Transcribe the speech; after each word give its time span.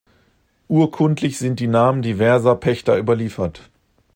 Urkundlich 0.67 1.37
sind 1.37 1.59
die 1.59 1.67
Namen 1.67 2.01
diverser 2.01 2.55
Pächter 2.55 2.97
überliefert. 2.97 3.69